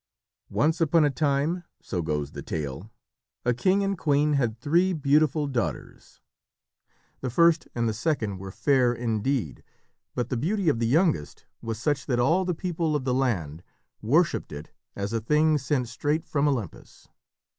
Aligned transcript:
Once 0.49 0.81
upon 0.81 1.05
a 1.05 1.11
time, 1.11 1.63
so 1.79 2.01
goes 2.01 2.31
the 2.31 2.41
tale, 2.41 2.89
a 3.45 3.53
king 3.53 3.83
and 3.83 3.99
queen 3.99 4.33
had 4.33 4.57
three 4.57 4.93
beautiful 4.93 5.45
daughters. 5.45 6.21
The 7.19 7.29
first 7.29 7.67
and 7.75 7.87
the 7.87 7.93
second 7.93 8.39
were 8.39 8.49
fair 8.49 8.93
indeed, 8.93 9.63
but 10.15 10.29
the 10.29 10.37
beauty 10.37 10.69
of 10.69 10.79
the 10.79 10.87
youngest 10.87 11.45
was 11.61 11.77
such 11.79 12.07
that 12.07 12.19
all 12.19 12.45
the 12.45 12.55
people 12.55 12.95
of 12.95 13.03
the 13.03 13.13
land 13.13 13.61
worshipped 14.01 14.51
it 14.51 14.71
as 14.95 15.13
a 15.13 15.21
thing 15.21 15.59
sent 15.59 15.87
straight 15.87 16.25
from 16.25 16.47
Olympus. 16.47 17.07